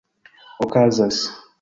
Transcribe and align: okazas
okazas 0.65 1.29